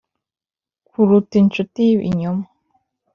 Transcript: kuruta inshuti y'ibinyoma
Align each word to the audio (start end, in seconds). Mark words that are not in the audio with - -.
kuruta 0.89 1.33
inshuti 1.41 1.79
y'ibinyoma 1.87 2.45